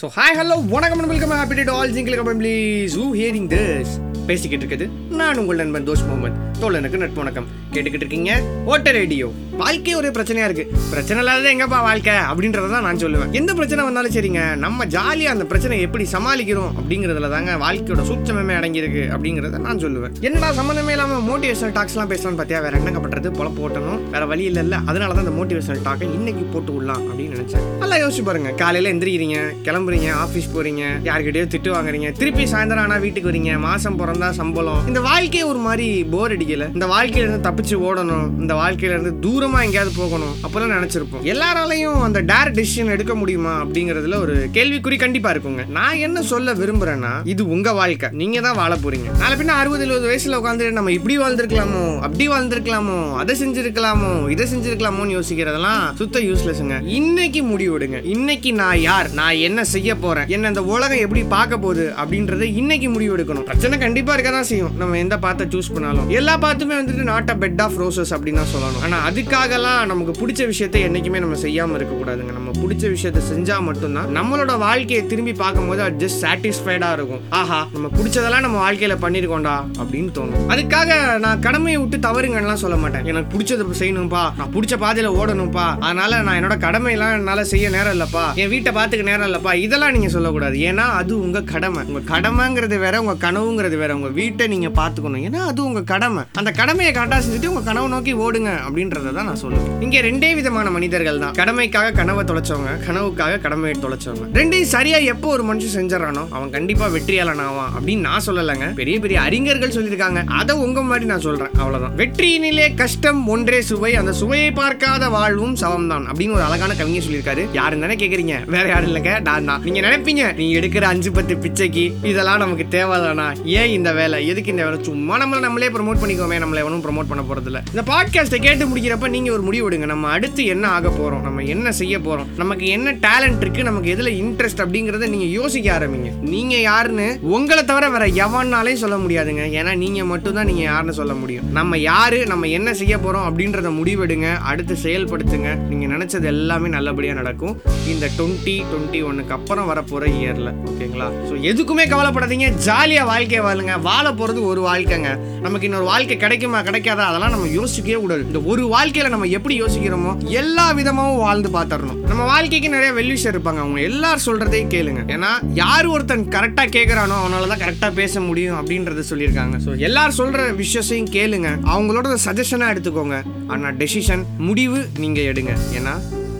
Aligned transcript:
So 0.00 0.08
hi 0.08 0.36
hello 0.36 0.54
வணக்கம் 0.66 1.00
welcome 1.06 1.30
happy 1.30 1.54
day 1.54 1.64
all 1.72 1.90
jingle 1.92 2.16
company 2.16 2.52
who 2.94 3.06
hearing 3.12 3.48
this 3.48 3.92
பேசிக்கிட்டு 4.30 4.64
இருக்குது. 4.64 4.88
நான் 5.20 5.40
உங்கள் 5.42 5.60
நண்பன் 5.62 5.86
தோஷ் 5.90 6.06
முகமது 6.08 6.36
தோழனுக்கு 6.62 6.98
நட்பு 7.02 7.20
வணக்கம் 7.22 7.46
கேட்டுக்கிட்டு 7.74 8.04
இருக்கீங்க? 8.04 8.32
ஓட்ட 8.70 8.90
ரேடியோ. 8.96 9.26
வாழ்க்கை 9.60 9.92
ஒரே 9.98 10.10
பிரச்சனையா 10.16 10.46
இருக்கு. 10.48 10.64
பிரச்சனை 10.92 11.18
இல்லாத 11.22 11.48
எங்கப்பா 11.54 11.78
வாழ்க்கை? 11.86 12.14
அப்படின்றத 12.30 12.68
தான் 12.74 12.84
நான் 12.86 13.00
சொல்லுவேன். 13.02 13.30
எந்த 13.40 13.50
பிரச்சனை 13.58 13.80
வந்தாலும் 13.86 14.14
சரிங்க. 14.16 14.42
நம்ம 14.64 14.86
ஜாலியாக 14.94 15.34
அந்த 15.34 15.44
பிரச்சனையை 15.50 15.82
எப்படி 15.86 16.04
சமாளிக்கிறோம் 16.14 16.70
அப்படிங்கிறதுல 16.78 17.30
தாங்க 17.34 17.54
வாழ்க்கையோட 17.64 18.04
சூட்சமே 18.10 18.54
அடங்கியிருக்கு 18.60 19.02
அப்படிங்கிறத 19.14 19.60
நான் 19.66 19.82
சொல்லுவேன். 19.84 20.14
என்னடா 20.28 20.50
சம்மந்தமே 20.60 20.94
இல்லாமல் 20.96 21.24
மோட்டிவேஷனல் 21.30 21.74
டாக்ஸ்லாம் 21.78 22.10
பேசலாம்னு 22.12 22.40
பார்த்தியா 22.40 22.60
வேற 22.66 22.80
என்னங்க 22.80 23.02
பண்ணுறது 23.04 23.30
பொழப்பு 23.40 23.62
ஓட்டணும். 23.66 24.00
வேற 24.14 24.22
வழி 24.32 24.44
இல்லைல்ல. 24.50 24.66
இல்லை 24.70 24.80
அதனால 24.92 25.10
தான் 25.16 25.24
இந்த 25.26 25.34
மோட்டிவேஷனல் 25.40 25.84
டாக்கை 25.88 26.08
இன்னைக்கு 26.18 26.46
போட்டு 26.54 26.72
விடலாம் 26.76 27.04
அப்படின்னு 27.10 27.34
நினைச்சேன். 27.36 27.66
நல்லா 27.82 27.98
யோசிச்சு 28.04 28.24
பாருங்க. 28.30 28.52
காலையில 28.62 28.92
எந்திரிக்கிறீங்க 28.94 29.38
கிளம்புறீங்க 29.68 30.08
ஆஃபீஸ் 30.24 30.50
போறீங்க 30.56 30.84
யார்கிட்டயோ 31.10 31.46
திட்டு 31.56 31.72
வாங்குறீங்க 31.76 32.10
திருப்பி 32.22 32.46
சாயந்தரம் 32.54 32.86
ஆனா 32.86 32.98
வீட்டுக்கு 33.06 33.30
வரீங்க 33.32 33.52
மாசம் 33.68 33.98
பிறந்தா 34.00 34.19
சம்பளம். 34.28 34.86
இந்த 34.86 35.00
வாழ்க்கையை 35.00 35.48
ஒரு 35.48 35.58
மாதிரி 35.58 36.04
போர் 36.04 36.36
அடிக்கல. 36.36 36.72
இந்த 36.72 36.86
வாழ்க்கையில 36.86 37.26
இருந்து 37.26 37.50
தப்பிச்சு 37.50 37.74
ஓடணும். 37.88 38.40
இந்த 38.40 38.54
வாழ்க்கையில 38.54 38.94
இருந்து 38.96 39.12
தூரமா 39.28 39.62
எங்கேயாவது 39.62 39.92
போகணும். 39.96 40.34
அப்பெல்லாம் 40.42 40.74
நினைச்சிருப்போம். 40.76 41.22
எல்லாராலையும் 41.22 42.00
அந்த 42.02 42.22
டேர் 42.22 42.50
டிசிஷன் 42.58 42.90
எடுக்க 42.90 43.14
முடியுமா 43.14 43.64
அப்படிங்கறதுல 43.64 44.20
ஒரு 44.20 44.48
கேள்விக்குறி 44.52 44.98
கண்டிப்பா 44.98 45.32
இருக்குங்க. 45.32 45.68
நான் 45.68 45.96
என்ன 45.96 46.22
சொல்ல 46.22 46.54
விரும்புறேன்னா 46.54 47.12
இது 47.24 47.48
உங்க 47.48 47.72
வாழ்க்கை. 47.72 48.08
நீங்க 48.12 48.40
தான் 48.40 48.56
வாழ 48.56 48.74
போறீங்க. 48.74 49.08
நாளை 49.18 49.38
பின்ன 49.38 49.58
அறுபது 49.62 49.84
எழுபது 49.84 50.08
வயசுல 50.10 50.38
உட்காந்து 50.40 50.70
நம்ம 50.70 50.92
இப்படி 50.92 51.18
வாழ்ந்திருக்கலாமோ 51.18 51.98
அப்படி 51.98 52.28
வாழ்ந்திருக்கலாமோ 52.28 53.14
அதை 53.14 53.34
செஞ்சிருக்கலாமோ 53.42 54.30
இதை 54.30 54.46
செஞ்சிருக்கலாமோன்னு 54.52 55.16
யோசிக்கிறதெல்லாம் 55.16 55.94
சுத்த 55.94 56.20
யூஸ்லெஸ்ங்க 56.20 56.76
இன்னைக்கு 56.84 57.42
முடிவெடுங்க. 57.42 58.04
இன்னைக்கு 58.04 58.52
நான் 58.52 58.80
யார்? 58.80 59.08
நான் 59.10 59.34
என்ன 59.34 59.64
செய்ய 59.64 59.96
போறேன்? 59.96 60.26
என்ன 60.26 60.48
இந்த 60.48 60.62
உலகம் 60.62 60.98
எப்படி 60.98 61.22
பார்க்க 61.22 61.58
போகுது? 61.58 61.92
அப்படின்றத 62.02 62.40
இன்னைக்கு 62.40 62.90
முடிவு 62.90 63.16
எடுக்கணும் 63.16 63.42
பிரச்சனை 63.42 63.78
கண்டிப்பா 63.78 63.99
இருக்க 64.08 64.30
தான் 64.30 64.44
செய்யும். 64.44 64.72
நம்ம 64.78 64.98
எந்த 64.98 65.18
பாத்தை 65.18 65.46
சூஸ் 65.46 65.72
பண்ணாலும். 65.72 66.08
எல்லா 66.08 66.38
பாத்துமே 66.38 66.74
வந்துட்டு 66.80 67.02
not 67.02 67.30
a 67.30 67.34
bed 67.34 67.60
of 67.62 67.80
roses 67.82 68.12
அப்படின்னு 68.16 68.40
தான் 68.42 68.52
சொல்லணும். 68.54 68.82
ஆனா 68.82 69.10
அதுக்காகலாம் 69.10 69.86
நமக்கு 69.86 70.26
பிடிச்ச 70.26 70.46
விஷயத்த 70.52 70.78
என்னைக்குமே 70.88 71.18
நம்ம 71.18 71.36
செய்யாம 71.36 71.74
இருக்க 71.74 71.94
கூடாதுங்க 71.94 72.32
நம்ம 72.32 72.50
பிடிச்ச 72.50 72.84
விஷயத்த 72.96 73.20
செஞ்சா 73.30 73.60
மட்டும்தான் 73.60 74.08
நம்மளோட 74.16 74.58
வாழ்க்கையை 74.58 75.06
திரும்பி 75.06 75.32
பார்க்கும்போது 75.32 75.82
அது 75.82 76.06
ஜஸ்ட் 76.06 76.24
சாட்டிஸ்ஃபைடா 76.24 76.92
இருக்கும். 76.92 77.20
ஆஹா 77.30 77.66
நம்ம 77.72 77.88
பிடிச்சதெல்லாம் 77.96 78.40
நம்ம 78.40 78.70
வாழ்க்கையில 78.70 78.96
பண்ணிருக்கோம்டா 79.04 79.56
அப்படின்னு 79.78 80.10
தோணும். 80.18 80.48
அதுக்காக 80.48 81.18
நான் 81.18 81.40
கடமையை 81.40 81.80
விட்டு 81.80 81.96
தவறுங்கலாம் 82.08 82.62
சொல்ல 82.64 82.76
மாட்டேன். 82.76 83.04
எனக்கு 83.04 83.38
பிடிச்சது 83.38 83.58
செய்யணும்ப்பா 83.80 84.32
நான் 84.36 84.52
பிடிச்ச 84.54 84.74
பாதையில 84.84 85.08
ஓடணும்ப்பா 85.20 85.78
அதனால 85.78 86.22
நான் 86.22 86.44
என்னோட 86.44 86.56
கடமையெல்லாம் 86.66 87.12
என்னால 87.12 87.44
செய்ய 87.44 87.68
நேரம் 87.68 88.00
இல்லப்பா. 88.00 88.34
என் 88.34 88.48
வீட்டை 88.48 88.72
பார்த்துக்க 88.74 89.02
நேரம் 89.02 89.32
இல்லப்பா. 89.32 89.54
இதெல்லாம் 89.54 89.92
நீங்க 89.92 90.08
சொல்லக்கூடாது. 90.08 90.58
ஏன்னா 90.58 90.84
அது 91.00 91.20
உங்க 91.20 91.42
கடமை. 91.42 91.82
உங்க 91.86 92.18
கடமைங்கிறது 92.18 92.78
வேற 92.78 93.00
உங்க 93.00 93.30
கனவுங்கிறது 93.30 93.76
வேற. 93.76 93.89
உங்க 93.98 94.10
வீட்டை 94.18 94.44
நீங்க 94.54 94.68
பார்த்துக்கணும். 94.80 95.22
ஏன்னா 95.28 95.40
அது 95.50 95.60
உங்க 95.68 95.82
கடமை. 95.92 96.22
அந்த 96.40 96.50
கடமையை 96.60 96.92
காட்டா 96.98 97.18
செஞ்சுட்டு 97.24 97.50
உங்க 97.52 97.62
கனவு 97.68 97.88
நோக்கி 97.94 98.12
ஓடுங்க 98.24 98.50
அப்படின்றத 98.66 99.12
தான் 99.18 99.28
நான் 99.30 99.40
சொல்லுவேன் 99.42 99.82
இங்க 99.86 100.00
ரெண்டே 100.08 100.30
விதமான 100.38 100.70
மனிதர்கள் 100.76 101.22
தான். 101.24 101.34
கடமைக்காக 101.40 101.92
கனவை 102.00 102.24
தொலைச்சவங்க 102.30 102.72
கனவுக்காக 102.86 103.40
கடமையை 103.46 103.76
தொலைச்சவங்க. 103.84 104.26
ரெண்டையும் 104.38 104.72
சரியா 104.76 105.00
எப்போ 105.12 105.28
ஒரு 105.36 105.44
மனுஷன் 105.50 105.76
செஞ்சிடறானோ 105.78 106.24
அவன் 106.36 106.54
கண்டிப்பா 106.56 106.88
வெற்றியாளன் 106.96 107.44
ஆவான் 107.46 107.72
அப்படின்னு 107.76 108.06
நான் 108.08 108.24
சொல்லலைங்க. 108.28 108.68
பெரிய 108.80 108.96
பெரிய 109.04 109.18
அறிஞர்கள் 109.26 109.74
சொல்லியிருக்காங்க. 109.76 110.22
அதை 110.40 110.56
உங்க 110.66 110.80
மாதிரி 110.90 111.06
நான் 111.12 111.24
சொல்றேன். 111.28 111.52
அவ்வளவுதான். 111.60 111.96
வெற்றியினிலே 112.02 112.66
கஷ்டம் 112.82 113.22
ஒன்றே 113.34 113.60
சுவை 113.70 113.92
அந்த 114.02 114.12
சுவையை 114.20 114.50
பார்க்காத 114.60 115.08
வாழ்வும் 115.16 115.56
சவம் 115.62 115.90
தான் 115.92 116.06
அப்படின்னு 116.10 116.36
ஒரு 116.38 116.46
அழகான 116.48 116.74
கவிஞர் 116.80 117.06
சொல்லியிருக்காரு. 117.06 117.44
யாருன்னு 117.58 117.84
தானே 117.86 117.98
கேக்குறீங்க? 118.02 118.36
வேற 118.54 118.64
யாரும் 118.74 118.90
இல்லைங்க. 118.90 119.14
நான் 119.28 119.48
தான். 119.50 119.62
நீங்க 119.66 119.80
நினைப்பீங்க 119.86 120.24
நீங்க 120.40 120.54
எடுக்கிற 120.60 120.84
அஞ்சு 120.92 121.10
பத்து 121.18 121.34
பிச்சைக்கு 121.44 121.84
இதெல்லாம் 122.10 122.42
நமக்கு 122.44 122.66
தேவைதானா 122.76 123.26
ஏன் 123.58 123.72
இந்த 123.80 123.92
வேலை? 123.92 124.26
எதுக்கு 124.26 124.50
இந்த 124.50 124.64
வேலை? 124.64 124.78
சும்மா 124.82 125.14
நம்மளை 125.22 125.38
நம்மளே 125.46 125.68
ப்ரோமோட் 125.68 126.00
பண்ணிக்கோமே. 126.02 126.38
நம்மள 126.44 126.62
எவனும் 126.64 126.84
ப்ரோமோட் 126.84 127.10
பண்ண 127.12 127.22
போறது 127.28 127.48
இந்த 127.50 127.82
பாட்காஸ்ட்டை 127.92 128.38
கேட்டு 128.46 128.64
முடிக்கிறப்ப 128.66 129.08
நீங்க 129.08 129.32
ஒரு 129.32 129.42
முடிவு 129.42 129.70
எடுங்க. 129.70 129.86
நம்ம 129.92 130.08
அடுத்து 130.08 130.42
என்ன 130.44 130.64
ஆக 130.68 130.88
போறோம்? 130.88 131.20
நம்ம 131.20 131.40
என்ன 131.54 131.72
செய்ய 131.72 131.98
போறோம்? 131.98 132.26
நமக்கு 132.36 132.66
என்ன 132.66 132.92
டேலண்ட் 133.06 133.40
இருக்கு? 133.40 133.62
நமக்கு 133.62 133.94
எதுல 133.94 134.10
இன்ட்ரெஸ்ட் 134.22 134.62
அப்படிங்கறத 134.64 135.08
நீங்க 135.08 135.24
யோசிக்க 135.24 135.66
ஆரம்பிங்க. 135.78 136.10
நீங்க 136.34 136.56
யாருன்னு 136.56 137.06
உங்களை 137.36 137.64
தவிர 137.64 137.88
வேற 137.90 138.06
எவனாலையும் 138.24 138.82
சொல்ல 138.84 138.96
முடியாதுங்க. 138.96 139.44
ஏன்னா 139.58 139.76
நீங்க 139.76 140.04
மட்டும் 140.04 140.34
தான் 140.34 140.48
நீங்க 140.50 140.62
யாருன்னு 140.62 140.92
சொல்ல 140.92 141.14
முடியும். 141.14 141.52
நம்ம 141.52 141.78
யாரு? 141.78 142.26
நம்ம 142.26 142.46
என்ன 142.58 142.74
செய்ய 142.74 142.96
போறோம்? 142.96 143.26
அப்படின்றத 143.28 143.70
முடிவெடுங்க. 143.80 144.28
அடுத்து 144.52 144.76
செயல்படுத்துங்க. 144.82 145.50
நீங்க 145.70 145.86
நினைச்சது 145.94 146.28
எல்லாமே 146.34 146.68
நல்லபடியா 146.68 147.14
நடக்கும். 147.14 147.56
இந்த 147.86 148.08
டுவெண்ட்டி 148.18 148.56
டுவெண்ட்டி 148.70 149.02
ஒன்னுக்கு 149.10 149.34
அப்புறம் 149.38 149.68
வரப்போற 149.70 150.04
இயர்ல 150.20 150.52
ஓகேங்களா 150.68 151.08
ஸோ 151.28 151.34
எதுக்குமே 151.50 151.86
கவலைப்படாதீங்க. 151.94 152.46
ஜாலியா 152.66 153.04
வாழ்க்கையை 153.04 153.42
வாழுங்க. 153.46 153.69
வாழ 153.78 154.12
போகிறது 154.12 154.40
ஒரு 154.44 154.60
வாழ்க்கைங்க. 154.68 155.10
நமக்கு 155.40 155.66
இன்னொரு 155.66 155.84
வாழ்க்கை 155.84 156.16
கிடைக்குமா 156.16 156.60
கிடைக்காதா? 156.60 157.04
அதெல்லாம் 157.10 157.30
நம்ம 157.30 157.46
யோசிக்கவே 157.46 158.00
கூடாது. 158.00 158.26
இந்த 158.26 158.40
ஒரு 158.40 158.64
வாழ்க்கையில 158.76 159.08
நம்ம 159.08 159.26
எப்படி 159.26 159.62
யோசிக்கிறோமோ 159.62 160.12
எல்லா 160.28 160.72
விதமாகவும் 160.72 161.22
வாழ்ந்து 161.26 161.48
பார்த்துடணும். 161.48 162.00
நம்ம 162.10 162.24
வாழ்க்கைக்கு 162.24 162.68
நிறைய 162.68 162.92
வெல்விஷர் 162.92 163.34
இருப்பாங்க. 163.36 163.60
அவங்க 163.64 163.80
எல்லாரும் 163.80 164.26
சொல்றதையும் 164.26 164.72
கேளுங்க. 164.76 165.02
ஏன்னா 165.16 165.30
யார் 165.54 165.86
ஒருத்தன் 165.86 166.26
கரெக்டாக 166.36 166.68
கேட்குறானோ 166.76 167.16
அவனால 167.22 167.46
தான் 167.46 167.62
கரெக்டாக 167.64 167.92
பேச 167.94 168.20
முடியும் 168.20 168.58
அப்படின்றத 168.60 169.04
சொல்லியிருக்காங்க. 169.10 169.56
ஸோ 169.66 169.76
எல்லாரும் 169.76 170.18
சொல்ற 170.20 170.54
விஷயத்தையும் 170.54 171.12
கேளுங்க. 171.18 171.50
அவங்களோட 171.74 172.16
சஜஷனாக 172.26 172.74
எடுத்துக்கோங்க. 172.74 173.22
ஆனால் 173.46 173.76
டெசிஷன் 173.76 174.24
முடிவு 174.36 174.88
நீங்கள் 174.98 175.28
எடுங்க. 175.32 175.54
ஏன்னா 175.78 175.94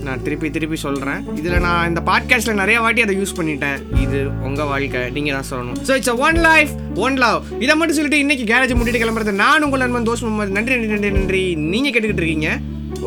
நான் 0.06 0.22
திருப்பி 0.27 0.49
திருப்பி 0.55 0.77
சொல்கிறேன் 0.84 1.21
இதில் 1.38 1.65
நான் 1.66 1.88
இந்த 1.91 2.00
பாட்காஸ்ட்டில் 2.09 2.61
நிறைய 2.61 2.78
வாட்டி 2.84 3.05
அதை 3.06 3.15
யூஸ் 3.21 3.37
பண்ணிட்டேன். 3.38 3.81
இது 4.05 4.21
உங்கள் 4.49 4.69
வாழ்க்கை 4.71 5.03
நீங்கள் 5.16 5.37
தான் 5.38 5.49
சொல்லணும். 5.53 5.78
So 5.88 5.94
it's 5.99 6.15
one 6.28 6.41
life 6.49 6.72
one 7.06 7.19
love 7.25 7.41
இதை 7.65 7.77
மட்டும் 7.81 7.99
சொல்லிட்டு 7.99 8.22
இன்னைக்கு 8.25 8.47
கேரேஜ் 8.53 8.78
முடிட்டு 8.81 9.03
கிளம்புறது. 9.05 9.34
நான் 9.44 9.66
உங்கள் 9.69 9.84
நண்பன் 9.84 10.09
தோஷ் 10.11 10.27
முகமது. 10.27 10.56
நன்றி 10.59 10.75
நன்றி 10.77 10.93
நன்றி 10.94 11.12
நன்றி. 11.19 11.44
நீங்கள் 11.75 11.94
கேட்டுக்கிட்டு 11.94 12.25
இருக்கீங்க. 12.25 12.50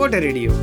ஓட்ட 0.04 0.20
ரேடியோ 0.28 0.54